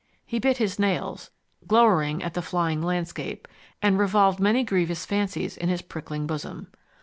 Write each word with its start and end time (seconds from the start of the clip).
He 0.25 0.39
bit 0.39 0.57
his 0.57 0.79
nails, 0.79 1.29
glowered 1.67 2.23
at 2.23 2.33
the 2.33 2.41
flying 2.41 2.81
landscape, 2.81 3.47
and 3.83 3.99
revolved 3.99 4.39
many 4.39 4.63
grievous 4.63 5.05
fancies 5.05 5.55
in 5.55 5.69
his 5.69 5.83
prickling 5.83 6.25
bosom. 6.25 6.69